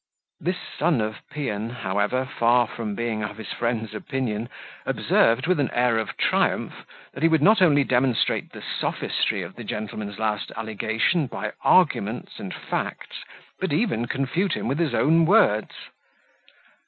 This 0.39 0.57
son 0.79 0.99
of 0.99 1.17
Paean, 1.29 1.69
however, 1.69 2.25
far 2.25 2.65
from 2.65 2.95
being 2.95 3.21
of 3.23 3.37
his 3.37 3.53
friend's 3.53 3.93
opinion, 3.93 4.49
observed, 4.83 5.45
with 5.45 5.59
an 5.59 5.69
air 5.73 5.99
of 5.99 6.17
triumph, 6.17 6.87
that 7.13 7.21
he 7.21 7.29
would 7.29 7.43
not 7.43 7.61
only 7.61 7.83
demonstrate 7.83 8.51
the 8.51 8.63
sophistry 8.63 9.43
of 9.43 9.55
the 9.55 9.63
gentleman's 9.63 10.17
last 10.17 10.51
allegation 10.57 11.27
by 11.27 11.51
argument 11.63 12.29
and 12.39 12.51
facts, 12.51 13.17
but 13.59 13.71
even 13.71 14.07
confute 14.07 14.53
him 14.53 14.67
with 14.67 14.79
his 14.79 14.95
own 14.95 15.27
words. 15.27 15.75